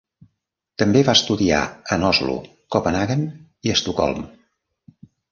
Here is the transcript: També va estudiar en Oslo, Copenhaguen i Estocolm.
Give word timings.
També 0.81 1.01
va 1.09 1.13
estudiar 1.17 1.59
en 1.95 2.05
Oslo, 2.07 2.37
Copenhaguen 2.75 3.21
i 3.69 3.75
Estocolm. 3.75 4.25